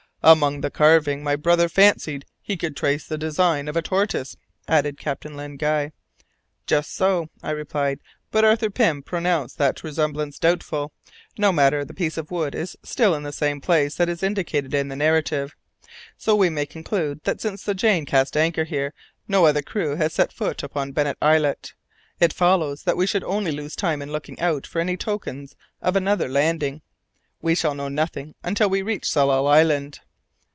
[0.23, 4.99] "Among the carving my brother fancied he could trace the design of a tortoise," added
[4.99, 5.93] Captain Len Guy.
[6.67, 10.91] "Just so," I replied, "but Arthur Pym pronounced that resemblance doubtful.
[11.39, 14.75] No matter; the piece of wood is still in the same place that is indicated
[14.75, 15.55] in the narrative,
[16.19, 18.93] so we may conclude that since the Jane cast anchor here
[19.27, 21.73] no other crew has ever set foot upon Bennet Islet.
[22.19, 25.95] It follows that we should only lose time in looking out for any tokens of
[25.95, 26.83] another landing.
[27.41, 29.99] We shall know nothing until we reach Tsalal Island."